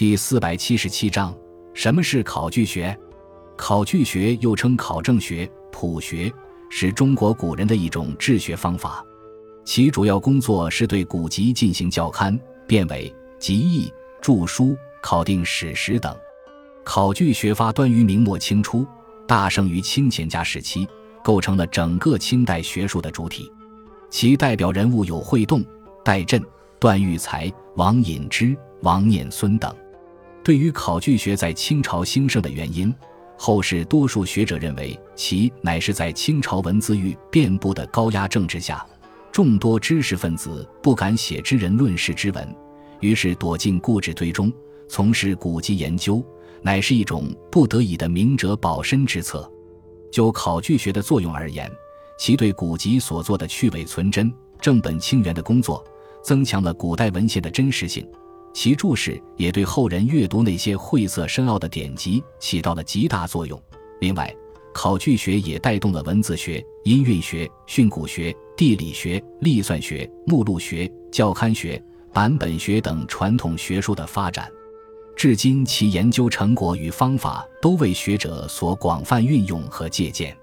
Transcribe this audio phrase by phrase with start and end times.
[0.00, 1.36] 第四百七十七章：
[1.74, 2.98] 什么是考据学？
[3.54, 6.32] 考据学又称考证学、谱学，
[6.70, 9.04] 是中国古人的一种治学方法。
[9.62, 13.92] 其主要工作是对古籍进行校勘、辨伪、集义、
[14.22, 16.16] 著书、考定史实等。
[16.82, 18.86] 考据学发端于明末清初，
[19.28, 20.88] 大盛于清乾嘉时期，
[21.22, 23.52] 构成了整个清代学术的主体。
[24.08, 25.62] 其代表人物有惠栋、
[26.02, 26.42] 戴震、
[26.78, 29.70] 段玉裁、王隐之、王念孙等。
[30.42, 32.92] 对于考据学在清朝兴盛的原因，
[33.36, 38.84] 后世多数学者认为，其乃是在清朝文字狱遍布的高压政治下，
[39.30, 42.56] 众多知识分子不敢写知人论事之文，
[43.00, 44.52] 于是躲进故纸堆中，
[44.88, 46.24] 从事古籍研究，
[46.62, 49.50] 乃是一种不得已的明哲保身之策。
[50.10, 51.70] 就考据学的作用而言，
[52.18, 55.84] 其对古籍所做的去伪存真、正本清源的工作，
[56.24, 58.06] 增强了古代文献的真实性。
[58.52, 63.60] 其注释也对后人阅读那些晦涩深奥的典籍起到了极大作用。
[64.00, 64.34] 另外，
[64.72, 74.50] 考据学也带动了文字学、音韵学、训诂学、地理学、历算学、目录学、教刊学、版本学等传统学术的发展。
[75.16, 80.36] 至今，其研究成果与方法都为学者所广泛运用和借鉴。